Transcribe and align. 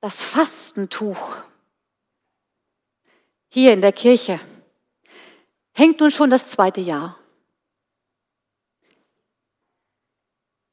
Das 0.00 0.22
Fastentuch 0.22 1.36
hier 3.48 3.72
in 3.72 3.80
der 3.80 3.92
Kirche 3.92 4.38
hängt 5.72 6.00
nun 6.00 6.10
schon 6.10 6.30
das 6.30 6.46
zweite 6.46 6.80
Jahr. 6.80 7.18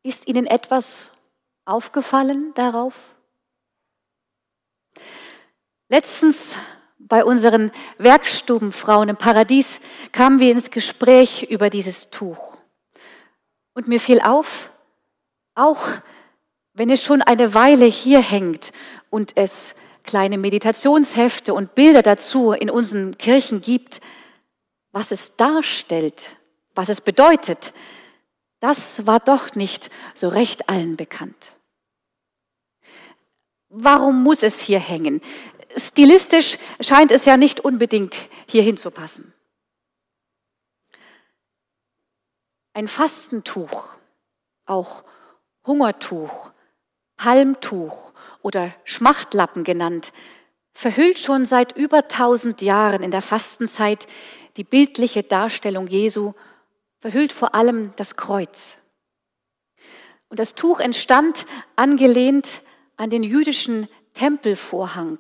Ist 0.04 0.28
Ihnen 0.28 0.46
etwas 0.46 1.10
aufgefallen 1.64 2.54
darauf? 2.54 2.94
Letztens 5.90 6.58
bei 7.00 7.24
unseren 7.24 7.72
Werkstubenfrauen 7.98 9.10
im 9.10 9.18
Paradies 9.18 9.82
kamen 10.12 10.40
wir 10.40 10.52
ins 10.52 10.70
Gespräch 10.70 11.44
über 11.50 11.70
dieses 11.70 12.12
Tuch. 12.12 12.58
Und 13.74 13.88
mir 13.88 14.00
fiel 14.00 14.22
auf, 14.22 14.72
auch 15.56 15.82
wenn 16.76 16.90
es 16.90 17.04
schon 17.04 17.22
eine 17.22 17.54
Weile 17.54 17.86
hier 17.86 18.22
hängt 18.22 18.72
und 19.10 19.36
es 19.36 19.76
kleine 20.04 20.38
Meditationshefte 20.38 21.54
und 21.54 21.74
Bilder 21.74 22.04
dazu 22.04 22.52
in 22.52 22.70
unseren 22.70 23.18
Kirchen 23.18 23.62
gibt, 23.62 24.02
was 24.92 25.12
es 25.12 25.38
darstellt, 25.38 26.36
was 26.76 26.90
es 26.90 27.02
bedeutet, 27.02 27.74
das 28.60 29.08
war 29.08 29.20
doch 29.20 29.56
nicht 29.56 29.90
so 30.14 30.28
recht 30.28 30.70
allen 30.70 30.98
bekannt. 30.98 31.54
Warum 33.70 34.22
muss 34.22 34.44
es 34.44 34.60
hier 34.60 34.80
hängen? 34.80 35.22
Stilistisch 35.76 36.58
scheint 36.82 37.12
es 37.12 37.26
ja 37.26 37.38
nicht 37.38 37.62
unbedingt 37.62 38.18
hier 38.48 38.64
hinzupassen. 38.64 39.34
Ein 42.74 42.90
Fastentuch, 42.90 43.94
auch 44.66 45.04
Hungertuch, 45.66 46.52
Palmtuch 47.18 48.12
oder 48.42 48.72
Schmachtlappen 48.84 49.64
genannt, 49.64 50.12
verhüllt 50.74 51.20
schon 51.20 51.46
seit 51.46 51.76
über 51.78 52.08
tausend 52.08 52.62
Jahren 52.62 53.02
in 53.02 53.12
der 53.12 53.22
Fastenzeit 53.22 54.08
die 54.58 54.64
bildliche 54.64 55.24
Darstellung 55.24 55.88
Jesu, 55.88 56.34
verhüllt 57.00 57.32
vor 57.32 57.56
allem 57.56 57.94
das 57.96 58.16
Kreuz. 58.16 58.78
Und 60.30 60.40
das 60.40 60.56
Tuch 60.56 60.80
entstand 60.80 61.46
angelehnt 61.76 62.62
an 62.98 63.10
den 63.10 63.24
jüdischen 63.24 63.88
Tempelvorhang, 64.14 65.20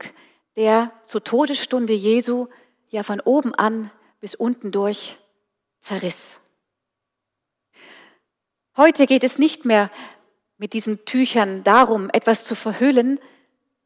der 0.56 0.92
zur 1.04 1.24
Todesstunde 1.24 1.94
Jesu 1.94 2.48
ja 2.90 3.04
von 3.04 3.20
oben 3.20 3.54
an 3.54 3.92
bis 4.20 4.36
unten 4.36 4.72
durch 4.72 5.18
zerriss. 5.80 6.42
Heute 8.78 9.06
geht 9.06 9.24
es 9.24 9.38
nicht 9.38 9.66
mehr 9.66 9.90
mit 10.58 10.74
diesen 10.74 11.06
Tüchern 11.06 11.64
darum, 11.64 12.10
etwas 12.12 12.46
zu 12.46 12.56
verhüllen, 12.56 13.20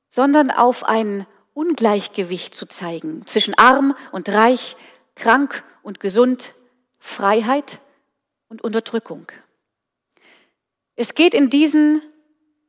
sondern 0.07 0.51
auf 0.51 0.83
ein 0.83 1.25
Ungleichgewicht 1.53 2.53
zu 2.53 2.65
zeigen 2.67 3.25
zwischen 3.25 3.53
arm 3.55 3.95
und 4.11 4.29
reich, 4.29 4.75
krank 5.15 5.63
und 5.83 5.99
gesund, 5.99 6.53
Freiheit 6.99 7.79
und 8.47 8.61
Unterdrückung. 8.63 9.31
Es 10.95 11.15
geht 11.15 11.33
in 11.33 11.49
diesen 11.49 12.01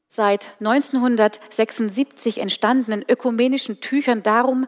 seit 0.06 0.48
1976 0.60 2.38
entstandenen 2.38 3.04
ökumenischen 3.08 3.80
Tüchern 3.80 4.22
darum, 4.22 4.66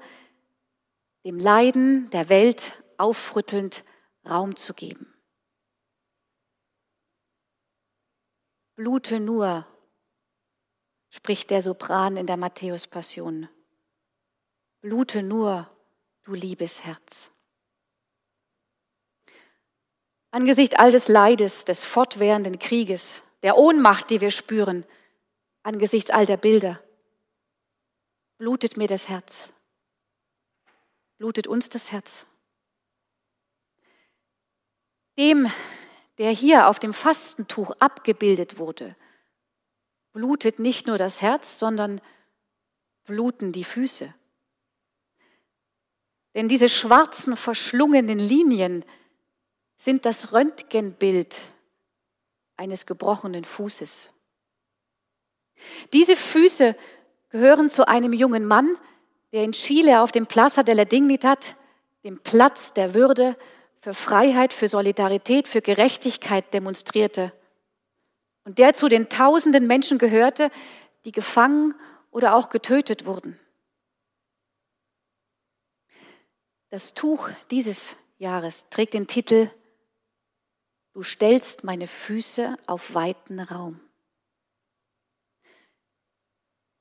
dem 1.25 1.39
Leiden 1.39 2.11
der 2.11 2.29
Welt 2.29 2.73
aufrüttelnd 2.97 3.85
Raum 4.29 4.57
zu 4.57 4.75
geben. 4.75 5.11
Blute 8.83 9.20
nur, 9.20 9.65
spricht 11.09 11.51
der 11.51 11.63
Sopran 11.63 12.17
in 12.17 12.27
der 12.27 12.37
Matthäus-Passion. 12.37 13.48
Blute 14.81 15.23
nur, 15.23 15.70
du 16.25 16.35
liebes 16.35 16.83
Herz. 16.83 17.31
Angesichts 20.33 20.75
all 20.75 20.91
des 20.91 21.07
Leides, 21.07 21.65
des 21.65 21.85
fortwährenden 21.85 22.59
Krieges, 22.59 23.23
der 23.45 23.57
Ohnmacht, 23.57 24.11
die 24.11 24.21
wir 24.21 24.33
spüren, 24.33 24.85
angesichts 25.63 26.11
all 26.11 26.27
der 26.27 26.37
Bilder, 26.37 26.83
blutet 28.37 28.77
mir 28.77 28.89
das 28.89 29.09
Herz. 29.09 29.53
Blutet 31.19 31.47
uns 31.47 31.69
das 31.69 31.92
Herz. 31.92 32.27
Dem, 35.17 35.48
der 36.18 36.30
hier 36.30 36.68
auf 36.68 36.78
dem 36.78 36.92
Fastentuch 36.92 37.73
abgebildet 37.78 38.58
wurde, 38.58 38.96
blutet 40.12 40.58
nicht 40.58 40.86
nur 40.86 40.98
das 40.98 41.23
Herz, 41.23 41.58
sondern 41.58 42.00
bluten 43.05 43.52
die 43.52 43.64
Füße. 43.64 44.12
Denn 46.34 46.48
diese 46.48 46.68
schwarzen, 46.68 47.36
verschlungenen 47.36 48.18
Linien 48.18 48.84
sind 49.77 50.06
das 50.06 50.33
Röntgenbild 50.33 51.40
eines 52.56 52.86
gebrochenen 52.86 53.44
Fußes. 53.44 54.11
Diese 55.92 56.17
Füße 56.17 56.77
gehören 57.30 57.68
zu 57.68 57.86
einem 57.86 58.12
jungen 58.12 58.46
Mann, 58.46 58.77
der 59.33 59.44
in 59.44 59.52
Chile 59.52 60.00
auf 60.00 60.12
dem 60.12 60.27
Plaza 60.27 60.62
de 60.62 60.74
la 60.74 60.84
Dignidad, 60.84 61.56
dem 62.05 62.20
Platz 62.20 62.73
der 62.73 62.94
Würde, 62.94 63.36
für 63.83 63.95
Freiheit, 63.95 64.55
für 64.55 64.69
Solidarität, 64.69 65.48
für 65.48 65.61
Gerechtigkeit 65.61 66.55
demonstrierte. 66.55 67.33
Und 68.45 68.59
der 68.59 68.75
zu 68.75 68.89
den 68.89 69.09
tausenden 69.09 69.67
Menschen 69.67 69.98
gehörte, 69.98 70.51
die 71.05 71.11
gefangen 71.11 71.75
oder 72.13 72.37
auch 72.37 72.48
getötet 72.48 73.07
wurden. 73.07 73.39
Das 76.71 76.95
Tuch 76.95 77.29
dieses 77.51 77.97
Jahres 78.19 78.71
trägt 78.71 78.95
den 78.95 79.09
Titel 79.09 79.51
Du 80.95 81.03
stellst 81.03 81.65
meine 81.65 81.87
Füße 81.87 82.57
auf 82.67 82.95
weiten 82.95 83.41
Raum. 83.41 83.81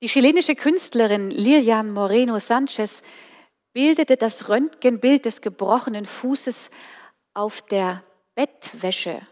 Die 0.04 0.08
chilenische 0.08 0.56
Künstlerin 0.56 1.32
Lilian 1.32 1.92
Moreno 1.92 2.38
Sanchez 2.38 3.04
bildete 3.74 4.18
das 4.18 4.50
Röntgenbild 4.50 5.26
des 5.26 5.42
gebrochenen 5.42 6.06
Fußes 6.06 6.72
auf 7.34 7.62
der 7.62 8.04
Bettwäsche, 8.36 9.26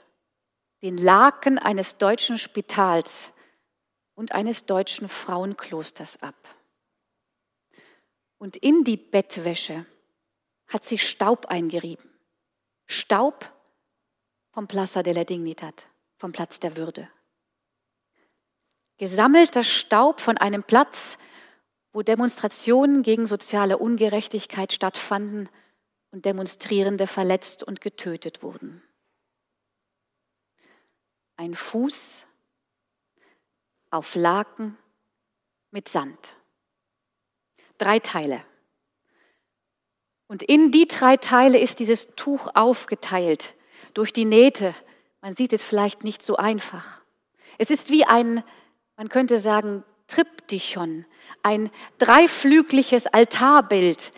den 0.81 0.97
Laken 0.97 1.59
eines 1.59 1.97
deutschen 1.97 2.37
Spitals 2.37 3.33
und 4.15 4.33
eines 4.33 4.65
deutschen 4.65 5.09
Frauenklosters 5.09 6.21
ab. 6.21 6.35
Und 8.37 8.55
in 8.55 8.83
die 8.83 8.97
Bettwäsche 8.97 9.85
hat 10.67 10.85
sie 10.85 10.97
Staub 10.97 11.47
eingerieben. 11.47 12.09
Staub 12.85 13.51
vom 14.51 14.67
Plaza 14.67 15.03
de 15.03 15.13
la 15.13 15.23
Dignidad, 15.23 15.87
vom 16.17 16.31
Platz 16.31 16.59
der 16.59 16.77
Würde. 16.77 17.09
Gesammelter 18.97 19.63
Staub 19.63 20.19
von 20.19 20.37
einem 20.37 20.63
Platz, 20.63 21.17
wo 21.91 22.01
Demonstrationen 22.01 23.01
gegen 23.01 23.27
soziale 23.27 23.77
Ungerechtigkeit 23.77 24.73
stattfanden 24.73 25.49
und 26.11 26.25
Demonstrierende 26.25 27.07
verletzt 27.07 27.63
und 27.63 27.81
getötet 27.81 28.43
wurden. 28.43 28.81
Ein 31.35 31.55
Fuß 31.55 32.25
auf 33.91 34.15
Laken 34.15 34.77
mit 35.71 35.89
Sand. 35.89 36.33
Drei 37.77 37.99
Teile. 37.99 38.43
Und 40.27 40.43
in 40.43 40.71
die 40.71 40.87
drei 40.87 41.17
Teile 41.17 41.57
ist 41.57 41.79
dieses 41.79 42.15
Tuch 42.15 42.49
aufgeteilt 42.53 43.55
durch 43.93 44.13
die 44.13 44.25
Nähte. 44.25 44.75
Man 45.21 45.33
sieht 45.33 45.53
es 45.53 45.63
vielleicht 45.63 46.03
nicht 46.03 46.21
so 46.21 46.35
einfach. 46.35 47.01
Es 47.57 47.71
ist 47.71 47.89
wie 47.89 48.05
ein, 48.05 48.43
man 48.95 49.09
könnte 49.09 49.39
sagen, 49.39 49.83
Triptychon, 50.09 51.05
ein 51.43 51.69
dreiflügliches 51.97 53.07
Altarbild, 53.07 54.11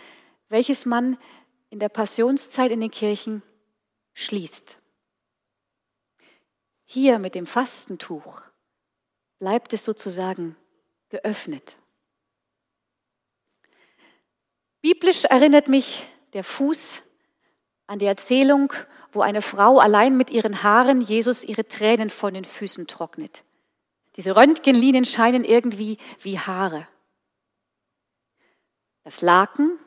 welches 0.48 0.84
man 0.86 1.16
in 1.70 1.78
der 1.78 1.88
Passionszeit 1.88 2.70
in 2.70 2.80
den 2.80 2.90
Kirchen 2.90 3.42
schließt. 4.14 4.78
Hier 6.84 7.18
mit 7.18 7.34
dem 7.34 7.46
Fastentuch 7.46 8.42
bleibt 9.38 9.72
es 9.72 9.84
sozusagen 9.84 10.56
geöffnet. 11.08 11.76
Biblisch 14.82 15.24
erinnert 15.24 15.68
mich 15.68 16.04
der 16.32 16.44
Fuß 16.44 17.02
an 17.86 17.98
die 17.98 18.06
Erzählung, 18.06 18.72
wo 19.12 19.20
eine 19.20 19.42
Frau 19.42 19.78
allein 19.78 20.16
mit 20.16 20.30
ihren 20.30 20.62
Haaren 20.62 21.00
Jesus 21.00 21.44
ihre 21.44 21.66
Tränen 21.66 22.10
von 22.10 22.34
den 22.34 22.44
Füßen 22.44 22.86
trocknet. 22.86 23.44
Diese 24.16 24.36
Röntgenlinien 24.36 25.04
scheinen 25.04 25.44
irgendwie 25.44 25.98
wie 26.20 26.38
Haare. 26.38 26.86
Das 29.04 29.22
Laken 29.22 29.78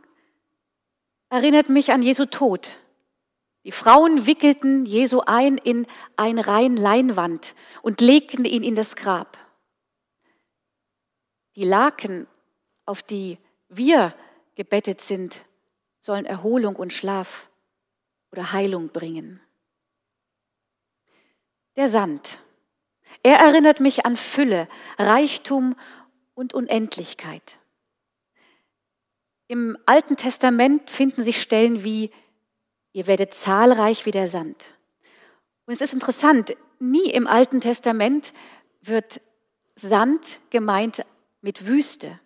erinnert 1.30 1.69
mich 1.69 1.92
an 1.92 2.01
Jesu 2.01 2.25
Tod. 2.25 2.77
Die 3.63 3.72
Frauen 3.72 4.25
wickelten 4.25 4.86
Jesu 4.86 5.22
ein 5.22 5.57
in 5.57 5.88
ein 6.18 6.38
Reihen 6.38 6.77
Leinwand 6.77 7.56
und 7.81 8.01
legten 8.01 8.45
ihn 8.45 8.63
in 8.63 8.75
das 8.75 8.95
Grab. 8.95 9.38
Die 11.56 11.63
Laken 11.63 12.27
auf 12.86 13.01
die 13.01 13.38
wir 13.68 14.13
gebettet 14.56 15.01
sind, 15.01 15.42
sollen 16.00 16.25
Erholung 16.25 16.75
und 16.75 16.94
Schlaf 16.94 17.50
oder 18.31 18.51
Heilung 18.51 18.89
bringen. 18.89 19.42
Der 21.75 21.88
Sand. 21.88 22.39
Er 23.25 23.39
erinnert 23.39 23.80
mich 23.80 24.06
an 24.06 24.18
Fülle, 24.18 24.68
Reichtum 25.00 25.75
und 26.36 26.54
Unendlichkeit. 26.54 27.57
Im 29.48 29.80
Alten 29.88 30.16
Testament 30.16 30.92
finden 30.92 31.24
sich 31.24 31.42
Stellen 31.42 31.83
wie, 31.83 32.12
ihr 32.94 33.07
werdet 33.07 33.33
zahlreich 33.33 34.06
wie 34.06 34.12
der 34.12 34.27
Sand. 34.27 34.68
Und 35.66 35.74
es 35.74 35.81
ist 35.81 35.95
interessant, 35.95 36.56
nie 36.77 37.10
im 37.10 37.25
Alten 37.25 37.62
Testament 37.62 38.31
wird 38.81 39.19
Sand 39.74 40.38
gemeint 40.51 41.04
mit 41.42 41.66
Wüste. 41.66 42.19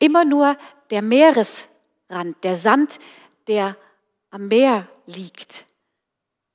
Immer 0.00 0.24
nur 0.24 0.58
der 0.90 1.02
Meeresrand, 1.02 2.42
der 2.42 2.56
Sand, 2.56 2.98
der 3.46 3.76
am 4.30 4.48
Meer 4.48 4.88
liegt. 5.06 5.64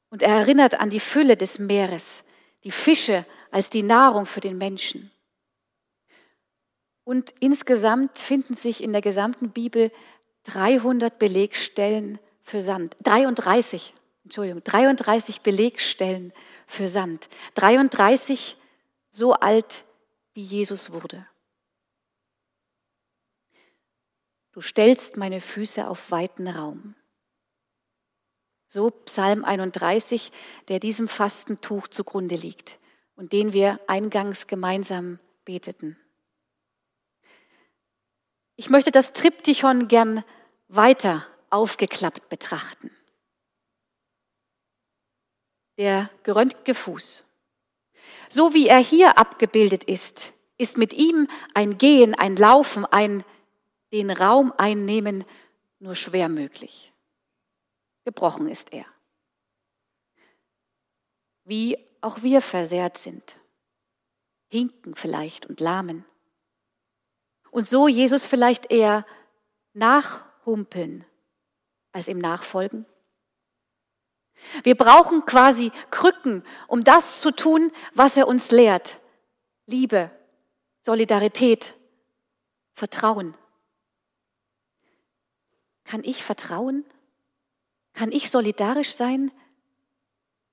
Und 0.10 0.22
er 0.22 0.36
erinnert 0.36 0.82
an 0.82 0.90
die 0.90 1.00
Fülle 1.00 1.38
des 1.38 1.60
Meeres, 1.60 2.26
die 2.66 2.72
Fische 2.72 3.26
als 3.52 3.70
die 3.70 3.84
Nahrung 3.84 4.26
für 4.26 4.42
den 4.42 4.58
Menschen. 4.58 5.12
Und 7.04 7.34
insgesamt 7.40 8.20
finden 8.20 8.54
sich 8.54 8.84
in 8.84 8.92
der 8.92 9.02
gesamten 9.02 9.50
Bibel 9.50 9.92
300 10.44 11.18
Belegstellen 11.18 12.20
für 12.44 12.62
Sand. 12.62 12.96
33, 13.04 13.94
Entschuldigung, 14.24 14.64
33 14.64 15.42
Belegstellen 15.42 16.34
für 16.68 16.88
Sand. 16.88 17.30
33 17.56 18.58
so 19.10 19.34
alt, 19.34 19.84
wie 20.34 20.44
Jesus 20.44 20.92
wurde. 20.92 21.26
Du 24.52 24.62
stellst 24.62 25.18
meine 25.18 25.42
Füße 25.42 25.88
auf 25.88 26.12
weiten 26.12 26.48
Raum. 26.48 26.96
So 28.68 28.92
Psalm 28.92 29.44
31, 29.44 30.32
der 30.68 30.80
diesem 30.80 31.08
Fastentuch 31.08 31.88
zugrunde 31.88 32.36
liegt 32.36 32.79
und 33.20 33.34
den 33.34 33.52
wir 33.52 33.82
eingangs 33.86 34.48
gemeinsam 34.48 35.20
beteten. 35.44 35.98
Ich 38.56 38.70
möchte 38.70 38.92
das 38.92 39.12
Triptychon 39.12 39.90
gern 39.90 40.24
weiter 40.70 41.28
aufgeklappt 41.50 42.30
betrachten. 42.30 42.90
Der 45.78 46.10
geröntgete 46.24 46.74
Fuß. 46.74 47.26
So 48.30 48.54
wie 48.54 48.70
er 48.70 48.80
hier 48.80 49.18
abgebildet 49.18 49.84
ist, 49.84 50.32
ist 50.58 50.78
mit 50.78 50.94
ihm 50.94 51.28
ein 51.54 51.78
Gehen, 51.78 52.16
ein 52.16 52.38
Laufen, 52.38 52.86
ein 52.86 53.26
den 53.92 54.12
Raum 54.12 54.54
einnehmen 54.58 55.26
nur 55.80 55.96
schwer 55.96 56.30
möglich. 56.30 56.94
Gebrochen 58.06 58.48
ist 58.48 58.72
er. 58.72 58.86
Wie 61.44 61.89
auch 62.02 62.22
wir 62.22 62.42
versehrt 62.42 62.98
sind, 62.98 63.38
hinken 64.48 64.96
vielleicht 64.96 65.46
und 65.46 65.60
lahmen 65.60 66.06
und 67.52 67.68
so 67.68 67.88
Jesus 67.88 68.26
vielleicht 68.26 68.72
eher 68.72 69.06
nachhumpeln 69.74 71.06
als 71.92 72.08
ihm 72.08 72.20
nachfolgen? 72.20 72.86
Wir 74.64 74.76
brauchen 74.76 75.26
quasi 75.26 75.72
Krücken, 75.92 76.44
um 76.68 76.84
das 76.84 77.22
zu 77.22 77.32
tun, 77.32 77.72
was 77.94 78.18
er 78.18 78.28
uns 78.28 78.52
lehrt. 78.52 79.00
Liebe, 79.66 80.12
Solidarität, 80.82 81.74
Vertrauen. 82.72 83.36
Kann 85.84 86.04
ich 86.04 86.24
vertrauen? 86.24 86.86
Kann 87.94 88.12
ich 88.12 88.30
solidarisch 88.30 88.96
sein? 88.96 89.32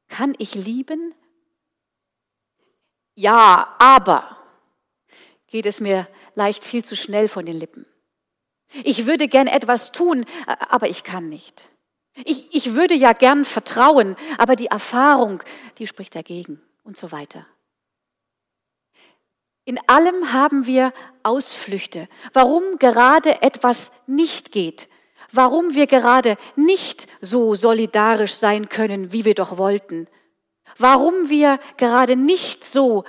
Kann 0.08 0.34
ich 0.38 0.54
lieben? 0.54 1.14
Ja, 3.16 3.74
aber 3.78 4.36
geht 5.46 5.66
es 5.66 5.80
mir 5.80 6.06
leicht 6.34 6.62
viel 6.64 6.84
zu 6.84 6.94
schnell 6.94 7.28
von 7.28 7.46
den 7.46 7.56
Lippen. 7.56 7.86
Ich 8.84 9.06
würde 9.06 9.26
gern 9.26 9.46
etwas 9.46 9.90
tun, 9.90 10.26
aber 10.46 10.88
ich 10.88 11.02
kann 11.02 11.28
nicht. 11.30 11.68
Ich, 12.24 12.54
ich 12.54 12.74
würde 12.74 12.94
ja 12.94 13.12
gern 13.14 13.44
vertrauen, 13.44 14.16
aber 14.36 14.54
die 14.54 14.66
Erfahrung, 14.66 15.42
die 15.78 15.86
spricht 15.86 16.14
dagegen 16.14 16.60
und 16.84 16.96
so 16.96 17.10
weiter. 17.10 17.46
In 19.64 19.80
allem 19.88 20.32
haben 20.32 20.66
wir 20.66 20.92
Ausflüchte, 21.22 22.08
warum 22.34 22.78
gerade 22.78 23.40
etwas 23.40 23.92
nicht 24.06 24.52
geht, 24.52 24.88
warum 25.32 25.74
wir 25.74 25.86
gerade 25.86 26.36
nicht 26.54 27.06
so 27.22 27.54
solidarisch 27.54 28.34
sein 28.34 28.68
können, 28.68 29.12
wie 29.12 29.24
wir 29.24 29.34
doch 29.34 29.56
wollten, 29.56 30.06
warum 30.78 31.28
wir 31.28 31.58
gerade 31.76 32.17
nicht 32.17 32.64
so 32.64 33.05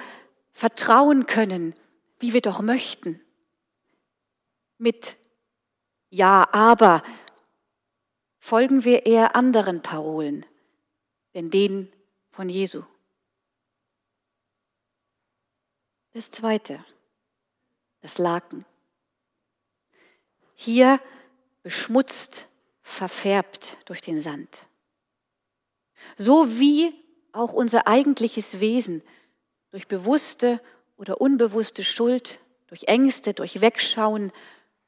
vertrauen 0.51 1.25
können, 1.25 1.75
wie 2.19 2.33
wir 2.33 2.41
doch 2.41 2.61
möchten. 2.61 3.21
Mit 4.77 5.15
Ja, 6.09 6.47
aber 6.51 7.03
folgen 8.39 8.83
wir 8.85 9.05
eher 9.05 9.35
anderen 9.35 9.81
Parolen, 9.81 10.45
denn 11.33 11.49
denen 11.49 11.91
von 12.31 12.49
Jesu. 12.49 12.83
Das 16.13 16.31
zweite, 16.31 16.83
das 18.01 18.17
Laken. 18.17 18.65
Hier 20.55 20.99
beschmutzt, 21.61 22.47
verfärbt 22.81 23.77
durch 23.85 24.01
den 24.01 24.21
Sand. 24.21 24.63
So 26.15 26.57
wie 26.59 26.93
auch 27.37 27.53
unser 27.53 27.87
eigentliches 27.87 28.59
Wesen 28.59 29.01
durch 29.69 29.87
bewusste 29.87 30.61
oder 30.97 31.21
unbewusste 31.21 31.83
Schuld, 31.83 32.39
durch 32.67 32.85
Ängste, 32.85 33.33
durch 33.33 33.61
Wegschauen, 33.61 34.31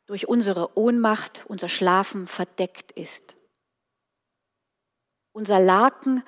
durch 0.05 0.27
unsere 0.27 0.77
Ohnmacht, 0.77 1.45
unser 1.47 1.69
Schlafen 1.69 2.27
verdeckt 2.27 2.91
ist. 2.93 3.35
Unser 5.31 5.59
Laken, 5.59 6.24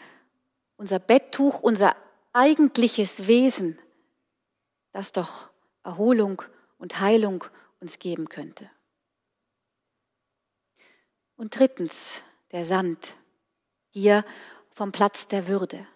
unser 0.77 0.99
Betttuch, 0.99 1.61
unser 1.61 1.95
eigentliches 2.33 3.27
Wesen, 3.27 3.79
das 4.91 5.11
doch 5.11 5.49
Erholung 5.83 6.43
und 6.77 6.99
Heilung 6.99 7.43
uns 7.79 7.97
geben 7.97 8.29
könnte. 8.29 8.69
Und 11.35 11.57
drittens, 11.57 12.21
der 12.51 12.63
Sand, 12.63 13.15
hier 13.89 14.23
vom 14.71 14.91
Platz 14.91 15.27
der 15.27 15.47
Würde. 15.47 15.87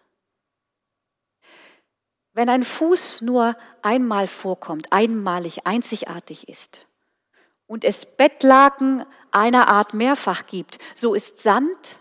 Wenn 2.45 2.61
ein 2.61 2.63
Fuß 2.63 3.21
nur 3.21 3.57
einmal 3.81 4.27
vorkommt, 4.27 4.91
einmalig, 4.91 5.65
einzigartig 5.65 6.47
ist 6.47 6.85
und 7.65 7.83
es 7.83 8.05
Bettlaken 8.05 9.03
einer 9.31 9.67
Art 9.67 9.95
mehrfach 9.95 10.45
gibt, 10.45 10.77
so 10.93 11.15
ist 11.15 11.39
Sand 11.39 11.97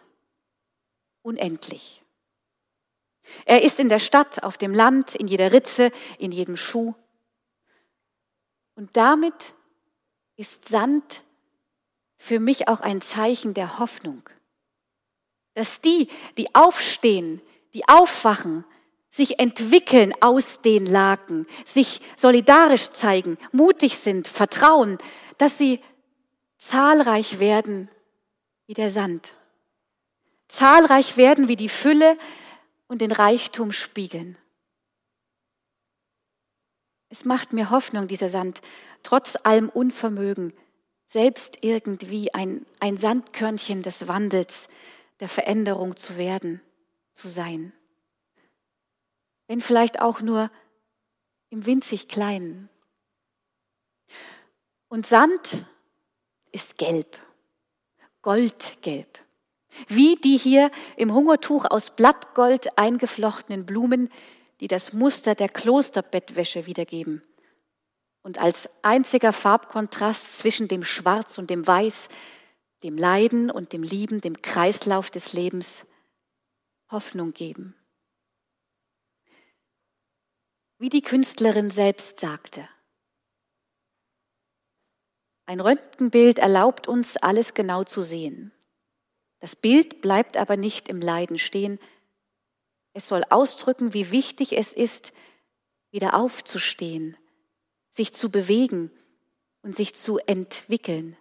unendlich. 1.23 2.03
Er 3.47 3.63
ist 3.63 3.81
in 3.81 3.89
der 3.89 4.01
Stadt, 4.01 4.43
auf 4.43 4.59
dem 4.59 4.75
Land, 4.75 5.15
in 5.15 5.29
jeder 5.29 5.51
Ritze, 5.51 5.91
in 6.19 6.31
jedem 6.31 6.59
Schuh. 6.59 6.95
Und 8.75 8.95
damit 8.99 9.55
ist 10.37 10.69
Sand 10.69 11.23
für 12.19 12.39
mich 12.39 12.69
auch 12.69 12.83
ein 12.83 13.01
Zeichen 13.01 13.55
der 13.55 13.79
Hoffnung, 13.79 14.29
dass 15.55 15.81
die, 15.81 16.09
die 16.37 16.55
aufstehen, 16.55 17.41
die 17.73 17.89
aufwachen, 17.89 18.67
sich 19.15 19.39
entwickeln 19.39 20.13
aus 20.21 20.61
den 20.61 20.87
Laken, 20.87 21.47
sich 21.65 22.01
solidarisch 22.17 22.91
zeigen, 22.91 23.39
mutig 23.53 23.97
sind, 23.97 24.27
vertrauen, 24.27 24.99
dass 25.39 25.57
sie 25.57 25.81
zahlreich 26.59 27.39
werden 27.39 27.89
wie 28.67 28.75
der 28.75 28.91
Sand, 28.91 29.35
zahlreich 30.49 31.17
werden 31.17 31.47
wie 31.47 31.55
die 31.55 31.69
Fülle 31.69 32.19
und 32.89 33.03
den 33.03 33.13
Reichtum 33.13 33.71
spiegeln. 33.71 34.37
Es 37.09 37.25
macht 37.25 37.53
mir 37.53 37.71
Hoffnung, 37.71 38.09
dieser 38.09 38.29
Sand, 38.29 38.63
trotz 39.05 39.39
allem 39.45 39.69
Unvermögen, 39.69 40.53
selbst 41.07 41.59
irgendwie 41.61 42.35
ein, 42.35 42.67
ein 42.81 42.97
Sandkörnchen 42.97 43.83
des 43.83 44.09
Wandels, 44.09 44.69
der 45.21 45.29
Veränderung 45.29 45.97
zu 45.97 46.17
werden, 46.17 46.61
zu 47.13 47.29
sein 47.29 47.73
wenn 49.47 49.61
vielleicht 49.61 50.01
auch 50.01 50.21
nur 50.21 50.51
im 51.51 51.67
winzig 51.67 52.09
kleinen. 52.09 52.69
Und 54.89 55.07
Sand 55.07 55.67
ist 56.53 56.79
gelb, 56.79 57.19
goldgelb, 58.23 59.21
wie 59.89 60.17
die 60.17 60.37
hier 60.37 60.71
im 60.97 61.13
Hungertuch 61.13 61.65
aus 61.65 61.97
Blattgold 61.97 62.79
eingeflochtenen 62.79 63.67
Blumen, 63.67 64.09
die 64.61 64.69
das 64.69 64.93
Muster 64.93 65.35
der 65.35 65.49
Klosterbettwäsche 65.49 66.67
wiedergeben. 66.67 67.23
und 68.25 68.39
als 68.39 68.69
einziger 68.83 69.33
Farbkontrast 69.33 70.39
zwischen 70.39 70.67
dem 70.67 70.83
Schwarz 70.83 71.39
und 71.39 71.51
dem 71.51 71.67
Weiß, 71.67 72.09
dem 72.83 72.97
Leiden 72.97 73.51
und 73.51 73.73
dem 73.73 73.83
Lieben, 73.83 74.21
dem 74.21 74.41
Kreislauf 74.41 75.11
des 75.11 75.35
Lebens 75.35 75.87
Hoffnung 76.91 77.33
geben. 77.33 77.77
Wie 80.85 80.91
die 80.91 81.01
Künstlerin 81.01 81.71
selbst 81.71 82.21
sagte, 82.21 82.69
ein 85.47 85.61
Röntgenbild 85.61 86.39
erlaubt 86.39 86.89
uns, 86.89 87.17
alles 87.17 87.55
genau 87.55 87.85
zu 87.85 88.03
sehen. 88.03 88.53
Das 89.41 89.57
Bild 89.57 90.03
bleibt 90.03 90.37
aber 90.37 90.59
nicht 90.59 90.91
im 90.91 91.01
Leiden 91.01 91.39
stehen. 91.39 91.79
Es 92.93 93.09
soll 93.09 93.25
ausdrücken, 93.31 93.95
wie 93.95 94.11
wichtig 94.11 94.59
es 94.59 94.75
ist, 94.75 95.15
wieder 95.91 96.13
aufzustehen, 96.13 97.17
sich 97.89 98.13
zu 98.13 98.31
bewegen 98.31 98.91
und 99.63 99.75
sich 99.75 99.95
zu 99.95 100.19
entwickeln. 100.19 101.17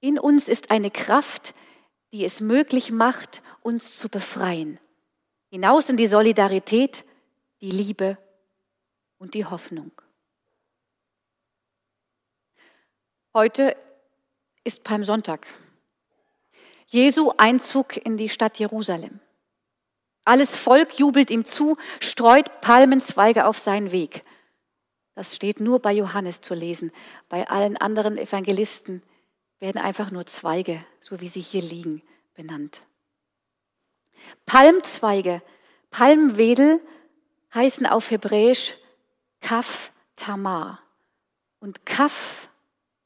In 0.00 0.18
uns 0.18 0.48
ist 0.48 0.72
eine 0.72 0.90
Kraft, 0.90 1.54
die 2.12 2.24
es 2.24 2.40
möglich 2.40 2.90
macht, 2.90 3.40
uns 3.62 3.96
zu 3.96 4.08
befreien. 4.08 4.80
Hinaus 5.48 5.88
in 5.88 5.96
die 5.96 6.08
Solidarität, 6.08 7.04
die 7.60 7.70
Liebe 7.70 8.18
und 9.18 9.34
die 9.34 9.44
Hoffnung. 9.44 9.92
Heute 13.32 13.76
ist 14.64 14.84
Palmsonntag. 14.84 15.46
Jesu 16.86 17.32
Einzug 17.36 17.96
in 17.96 18.16
die 18.16 18.28
Stadt 18.28 18.58
Jerusalem. 18.58 19.20
Alles 20.24 20.56
Volk 20.56 20.98
jubelt 20.98 21.30
ihm 21.30 21.44
zu, 21.44 21.76
streut 22.00 22.60
Palmenzweige 22.60 23.46
auf 23.46 23.58
seinen 23.58 23.92
Weg. 23.92 24.24
Das 25.14 25.34
steht 25.34 25.60
nur 25.60 25.80
bei 25.80 25.92
Johannes 25.92 26.40
zu 26.40 26.54
lesen. 26.54 26.92
Bei 27.28 27.48
allen 27.48 27.76
anderen 27.76 28.18
Evangelisten 28.18 29.02
werden 29.60 29.80
einfach 29.80 30.10
nur 30.10 30.26
Zweige, 30.26 30.84
so 31.00 31.20
wie 31.20 31.28
sie 31.28 31.40
hier 31.40 31.62
liegen, 31.62 32.02
benannt. 32.34 32.82
Palmzweige, 34.44 35.42
Palmwedel 35.90 36.80
heißen 37.54 37.86
auf 37.86 38.10
Hebräisch 38.10 38.76
Kaf 39.40 39.92
Tamar. 40.16 40.80
Und 41.60 41.86
Kaf 41.86 42.48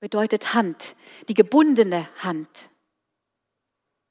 bedeutet 0.01 0.55
Hand, 0.55 0.95
die 1.29 1.35
gebundene 1.35 2.09
Hand. 2.19 2.71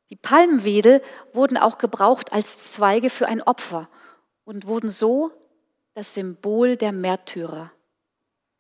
Die 0.10 0.16
Palmwedel 0.16 1.04
wurden 1.34 1.58
auch 1.58 1.78
gebraucht 1.78 2.34
als 2.34 2.72
Zweige 2.72 3.10
für 3.10 3.28
ein 3.28 3.42
Opfer 3.42 3.90
und 4.44 4.66
wurden 4.66 4.90
so 4.90 5.32
das 5.94 6.14
Symbol 6.14 6.78
der 6.78 6.92
Märtyrer, 6.92 7.72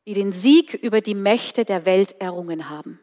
die 0.05 0.13
den 0.13 0.31
Sieg 0.31 0.73
über 0.73 1.01
die 1.01 1.15
Mächte 1.15 1.65
der 1.65 1.85
Welt 1.85 2.19
errungen 2.19 2.69
haben. 2.69 2.99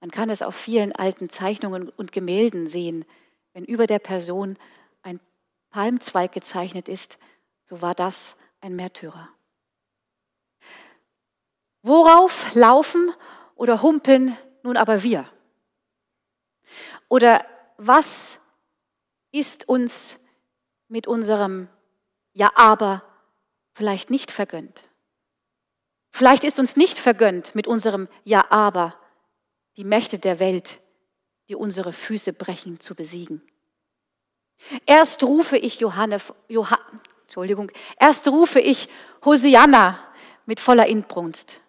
Man 0.00 0.10
kann 0.10 0.30
es 0.30 0.42
auf 0.42 0.54
vielen 0.54 0.92
alten 0.92 1.30
Zeichnungen 1.30 1.88
und 1.88 2.12
Gemälden 2.12 2.66
sehen, 2.66 3.04
wenn 3.52 3.64
über 3.64 3.86
der 3.86 3.98
Person 3.98 4.56
Palmzweig 5.76 6.32
gezeichnet 6.32 6.88
ist, 6.88 7.18
so 7.64 7.82
war 7.82 7.94
das 7.94 8.38
ein 8.62 8.76
Märtyrer. 8.76 9.28
Worauf 11.82 12.54
laufen 12.54 13.12
oder 13.56 13.82
humpeln 13.82 14.34
nun 14.62 14.78
aber 14.78 15.02
wir? 15.02 15.30
Oder 17.10 17.44
was 17.76 18.40
ist 19.32 19.68
uns 19.68 20.18
mit 20.88 21.06
unserem 21.06 21.68
Ja, 22.32 22.52
aber 22.54 23.02
vielleicht 23.74 24.08
nicht 24.08 24.30
vergönnt? 24.30 24.88
Vielleicht 26.10 26.44
ist 26.44 26.58
uns 26.58 26.78
nicht 26.78 26.98
vergönnt 26.98 27.54
mit 27.54 27.66
unserem 27.66 28.08
Ja, 28.24 28.50
aber 28.50 28.98
die 29.76 29.84
Mächte 29.84 30.18
der 30.18 30.38
Welt, 30.38 30.80
die 31.50 31.54
unsere 31.54 31.92
Füße 31.92 32.32
brechen, 32.32 32.80
zu 32.80 32.94
besiegen. 32.94 33.46
Erst 34.86 35.22
rufe 35.22 35.56
ich 35.56 35.80
Johanne, 35.80 36.20
Johann, 36.48 37.00
Entschuldigung, 37.22 37.70
erst 37.98 38.28
rufe 38.28 38.60
ich 38.60 38.88
Hosianna 39.24 39.98
mit 40.46 40.60
voller 40.60 40.86
Inbrunst 40.86 41.60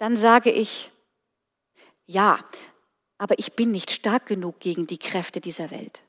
dann 0.00 0.16
sage 0.16 0.50
ich, 0.50 0.90
ja, 2.06 2.42
aber 3.18 3.38
ich 3.38 3.52
bin 3.52 3.70
nicht 3.70 3.90
stark 3.90 4.24
genug 4.24 4.58
gegen 4.58 4.86
die 4.86 4.98
Kräfte 4.98 5.42
dieser 5.42 5.70
Welt. 5.70 6.02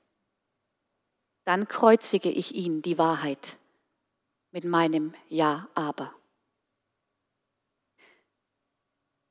Dann 1.43 1.67
kreuzige 1.67 2.31
ich 2.31 2.55
ihn, 2.55 2.81
die 2.81 2.97
Wahrheit, 2.97 3.57
mit 4.51 4.63
meinem 4.63 5.13
Ja, 5.27 5.67
aber. 5.75 6.15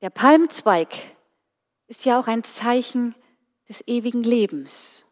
Der 0.01 0.11
Palmzweig 0.11 0.95
ist 1.87 2.05
ja 2.05 2.19
auch 2.19 2.27
ein 2.27 2.43
Zeichen 2.43 3.15
des 3.67 3.87
ewigen 3.87 4.21
Lebens. 4.21 5.05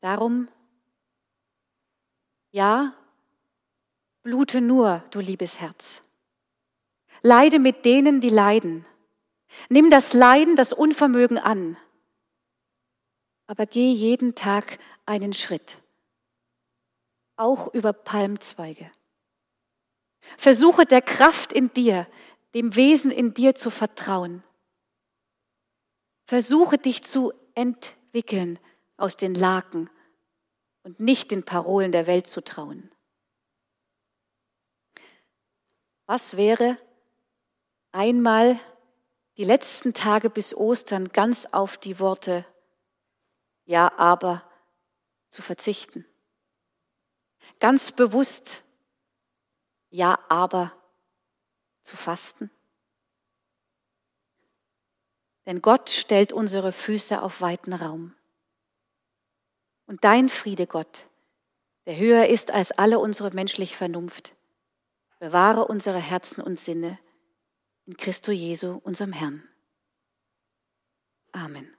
Darum, 0.00 0.48
ja, 2.50 2.94
blute 4.22 4.60
nur, 4.60 5.02
du 5.10 5.20
liebes 5.20 5.60
Herz. 5.60 6.02
Leide 7.22 7.58
mit 7.58 7.84
denen, 7.84 8.20
die 8.20 8.28
leiden. 8.28 8.86
Nimm 9.68 9.90
das 9.90 10.12
Leiden, 10.12 10.56
das 10.56 10.72
Unvermögen 10.72 11.38
an. 11.38 11.76
Aber 13.46 13.66
geh 13.66 13.90
jeden 13.90 14.34
Tag 14.34 14.78
einen 15.04 15.32
Schritt. 15.32 15.78
Auch 17.36 17.72
über 17.74 17.92
Palmzweige. 17.92 18.90
Versuche 20.36 20.84
der 20.84 21.02
Kraft 21.02 21.52
in 21.52 21.72
dir, 21.72 22.06
dem 22.54 22.76
Wesen 22.76 23.10
in 23.10 23.34
dir 23.34 23.54
zu 23.54 23.70
vertrauen. 23.70 24.44
Versuche 26.26 26.78
dich 26.78 27.02
zu 27.02 27.32
entwickeln 27.54 28.58
aus 28.98 29.16
den 29.16 29.34
Laken 29.34 29.88
und 30.82 31.00
nicht 31.00 31.30
den 31.30 31.44
Parolen 31.44 31.92
der 31.92 32.06
Welt 32.06 32.26
zu 32.26 32.42
trauen. 32.42 32.90
Was 36.04 36.36
wäre, 36.36 36.76
einmal 37.92 38.58
die 39.36 39.44
letzten 39.44 39.94
Tage 39.94 40.30
bis 40.30 40.54
Ostern 40.54 41.08
ganz 41.08 41.46
auf 41.46 41.78
die 41.78 41.98
Worte 41.98 42.44
Ja, 43.64 43.92
aber 43.98 44.42
zu 45.28 45.42
verzichten. 45.42 46.04
Ganz 47.60 47.92
bewusst 47.92 48.62
Ja, 49.90 50.18
aber 50.28 50.72
zu 51.82 51.96
fasten. 51.96 52.50
Denn 55.46 55.62
Gott 55.62 55.88
stellt 55.88 56.32
unsere 56.32 56.72
Füße 56.72 57.22
auf 57.22 57.40
weiten 57.40 57.72
Raum. 57.72 58.14
Und 59.88 60.04
dein 60.04 60.28
Friede, 60.28 60.66
Gott, 60.66 61.08
der 61.86 61.96
höher 61.96 62.26
ist 62.26 62.50
als 62.50 62.72
alle 62.72 62.98
unsere 62.98 63.30
menschliche 63.30 63.74
Vernunft, 63.74 64.36
bewahre 65.18 65.66
unsere 65.66 65.98
Herzen 65.98 66.42
und 66.42 66.60
Sinne 66.60 66.98
in 67.86 67.96
Christo 67.96 68.30
Jesu, 68.30 68.78
unserem 68.84 69.14
Herrn. 69.14 69.48
Amen. 71.32 71.77